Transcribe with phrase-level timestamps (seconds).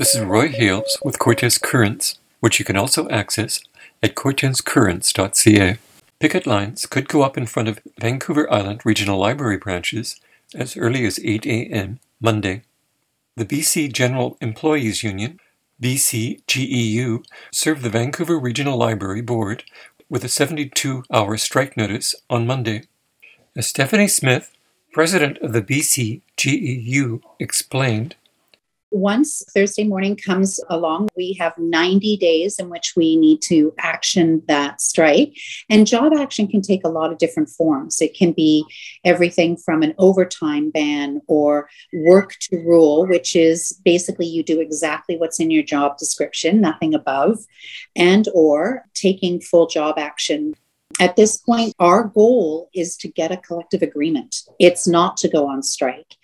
[0.00, 3.60] This is Roy Hales with Cortes Currents, which you can also access
[4.02, 5.76] at cortescurrents.ca.
[6.18, 10.18] Picket lines could go up in front of Vancouver Island Regional Library branches
[10.54, 12.00] as early as 8 a.m.
[12.18, 12.62] Monday.
[13.36, 15.38] The BC General Employees Union,
[15.82, 17.22] BCGEU,
[17.52, 19.64] served the Vancouver Regional Library Board
[20.08, 22.84] with a 72 hour strike notice on Monday.
[23.54, 24.50] As Stephanie Smith,
[24.94, 28.14] president of the BCGEU, explained,
[28.90, 34.42] once Thursday morning comes along, we have 90 days in which we need to action
[34.48, 35.34] that strike.
[35.68, 38.00] And job action can take a lot of different forms.
[38.00, 38.64] It can be
[39.04, 45.16] everything from an overtime ban or work to rule, which is basically you do exactly
[45.16, 47.38] what's in your job description, nothing above,
[47.96, 50.54] and or taking full job action
[50.98, 54.42] at this point, our goal is to get a collective agreement.
[54.58, 56.16] It's not to go on strike.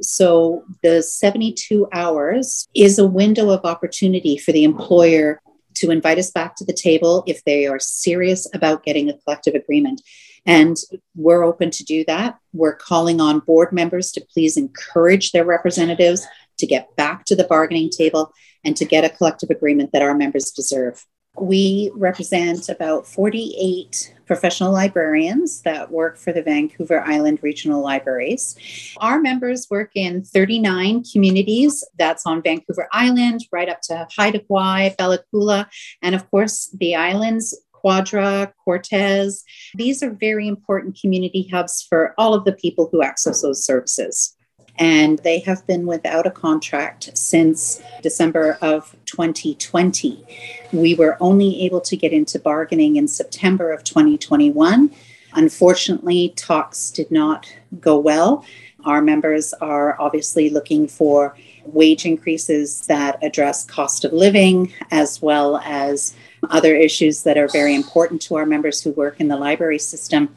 [0.00, 5.40] So the 72 hours is a window of opportunity for the employer
[5.74, 9.54] to invite us back to the table if they are serious about getting a collective
[9.54, 10.02] agreement.
[10.46, 10.76] And
[11.16, 12.38] we're open to do that.
[12.52, 16.26] We're calling on board members to please encourage their representatives
[16.58, 18.32] to get back to the bargaining table
[18.64, 21.04] and to get a collective agreement that our members deserve.
[21.36, 28.56] We represent about 48 professional librarians that work for the Vancouver Island Regional Libraries.
[28.98, 34.96] Our members work in 39 communities that's on Vancouver Island, right up to Haida Gwaii,
[34.96, 35.66] Bella Coola,
[36.02, 39.44] and of course the islands Quadra, Cortes.
[39.74, 44.34] These are very important community hubs for all of the people who access those services
[44.76, 50.24] and they have been without a contract since December of 2020.
[50.72, 54.90] We were only able to get into bargaining in September of 2021.
[55.34, 58.44] Unfortunately, talks did not go well.
[58.84, 65.58] Our members are obviously looking for wage increases that address cost of living as well
[65.64, 66.14] as
[66.50, 70.34] other issues that are very important to our members who work in the library system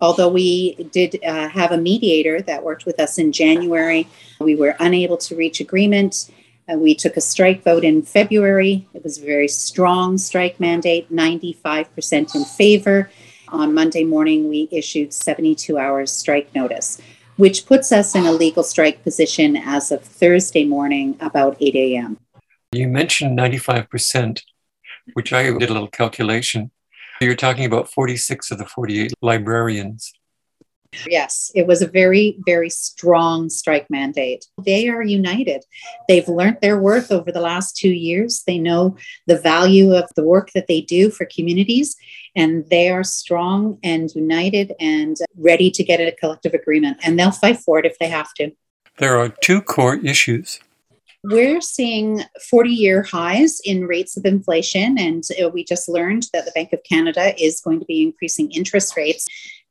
[0.00, 4.08] although we did uh, have a mediator that worked with us in January,
[4.40, 6.30] we were unable to reach agreement.
[6.68, 8.86] Uh, we took a strike vote in February.
[8.94, 13.10] It was a very strong strike mandate, 95% in favor.
[13.48, 17.00] On Monday morning, we issued 72 hours strike notice,
[17.36, 22.18] which puts us in a legal strike position as of Thursday morning, about 8 a.m.
[22.72, 24.42] You mentioned 95%,
[25.12, 26.70] which I did a little calculation.
[27.20, 30.12] You're talking about 46 of the 48 librarians.
[31.08, 34.46] Yes, it was a very, very strong strike mandate.
[34.64, 35.64] They are united.
[36.08, 38.42] They've learned their worth over the last two years.
[38.46, 41.96] They know the value of the work that they do for communities,
[42.36, 46.98] and they are strong and united and ready to get a collective agreement.
[47.02, 48.52] And they'll fight for it if they have to.
[48.98, 50.60] There are two core issues
[51.24, 54.98] we're seeing 40 year highs in rates of inflation.
[54.98, 58.50] And uh, we just learned that the Bank of Canada is going to be increasing
[58.50, 59.26] interest rates.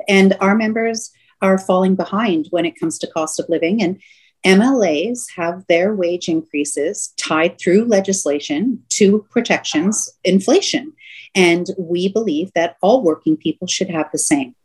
[0.07, 1.11] And our members
[1.41, 3.83] are falling behind when it comes to cost of living.
[3.83, 4.01] And
[4.43, 10.93] MLAs have their wage increases tied through legislation to protections inflation.
[11.35, 14.55] And we believe that all working people should have the same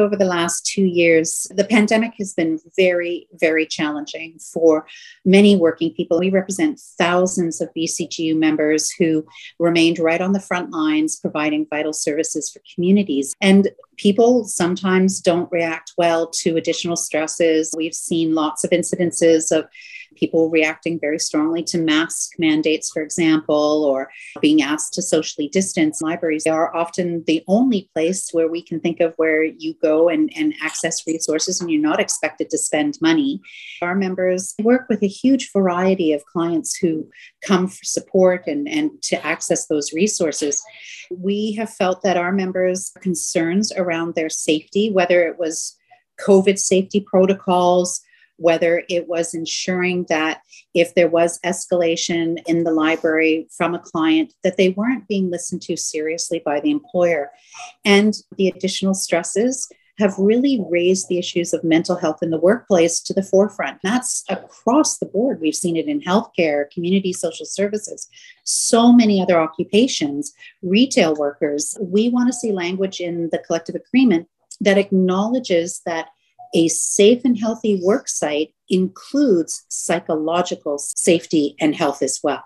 [0.00, 4.86] over the last two years, the pandemic has been very, very challenging for
[5.24, 6.18] many working people.
[6.18, 9.26] We represent thousands of BCGEU members who
[9.58, 13.34] remained right on the front lines providing vital services for communities.
[13.40, 17.72] And people sometimes don't react well to additional stresses.
[17.76, 19.66] We've seen lots of incidences of
[20.20, 24.10] people reacting very strongly to mask mandates, for example, or
[24.40, 26.02] being asked to socially distance.
[26.02, 30.30] Libraries are often the only place where we can think of where you go and,
[30.36, 33.40] and access resources and you're not expected to spend money.
[33.80, 37.08] Our members work with a huge variety of clients who
[37.42, 40.62] come for support and, and to access those resources.
[41.10, 45.76] We have felt that our members' concerns around their safety, whether it was
[46.20, 48.00] COVID safety protocols,
[48.40, 50.40] whether it was ensuring that
[50.74, 55.60] if there was escalation in the library from a client that they weren't being listened
[55.60, 57.30] to seriously by the employer
[57.84, 63.00] and the additional stresses have really raised the issues of mental health in the workplace
[63.00, 63.78] to the forefront.
[63.82, 65.42] That's across the board.
[65.42, 68.08] We've seen it in healthcare, community social services,
[68.44, 70.32] so many other occupations,
[70.62, 71.76] retail workers.
[71.78, 74.26] We want to see language in the collective agreement
[74.62, 76.08] that acknowledges that
[76.54, 82.44] a safe and healthy work site includes psychological safety and health as well.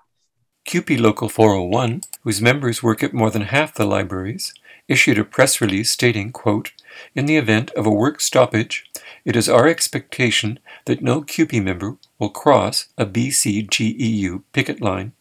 [0.65, 4.55] CUPE Local 401, whose members work at more than half the libraries,
[4.89, 6.73] issued a press release stating, quote,
[7.15, 8.91] In the event of a work stoppage,
[9.25, 15.13] It is our expectation that no CUPE member will cross a BCGEU picket line.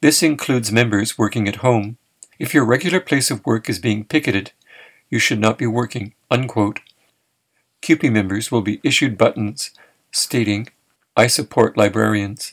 [0.00, 1.96] This includes members working at home.
[2.38, 4.52] If your regular place of work is being picketed,
[5.10, 6.14] you should not be working.
[6.30, 6.80] Unquote.
[7.80, 9.70] CUPE members will be issued buttons
[10.12, 10.68] stating,
[11.16, 12.52] I support librarians.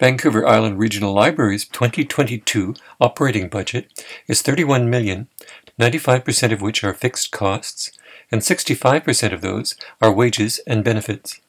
[0.00, 5.28] Vancouver Island Regional Library's 2022 operating budget is 31 million,
[5.78, 7.92] 95% of which are fixed costs,
[8.30, 11.40] and 65% of those are wages and benefits.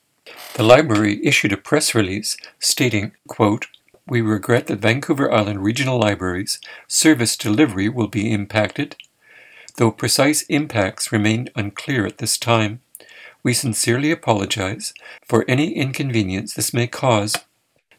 [0.56, 3.68] The library issued a press release stating, quote,
[4.08, 8.96] We regret that Vancouver Island Regional Library's service delivery will be impacted
[9.78, 12.82] Though precise impacts remain unclear at this time,
[13.42, 14.94] we sincerely apologize
[15.26, 17.36] for any inconvenience this may cause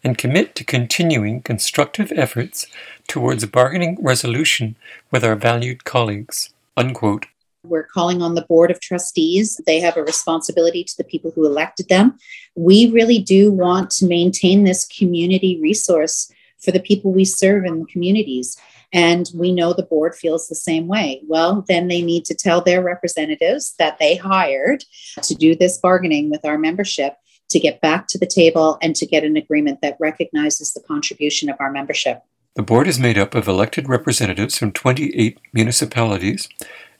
[0.05, 2.67] and commit to continuing constructive efforts
[3.09, 4.77] towards a bargaining resolution
[5.11, 6.51] with our valued colleagues.
[6.77, 7.27] Unquote.
[7.65, 9.61] We're calling on the Board of Trustees.
[9.67, 12.19] They have a responsibility to the people who elected them.
[12.55, 17.81] We really do want to maintain this community resource for the people we serve in
[17.81, 18.59] the communities.
[18.95, 21.21] And we know the board feels the same way.
[21.27, 24.85] Well, then they need to tell their representatives that they hired
[25.21, 27.17] to do this bargaining with our membership
[27.51, 31.51] to get back to the table and to get an agreement that recognizes the contribution
[31.51, 32.23] of our membership.
[32.55, 36.49] The board is made up of elected representatives from 28 municipalities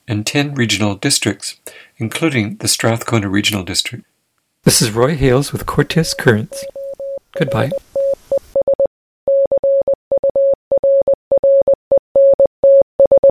[0.05, 1.59] and 10 regional districts,
[1.97, 4.05] including the Strathcona Regional District.
[4.63, 6.63] This is Roy Hales with Cortes Currents.
[7.37, 7.71] Goodbye.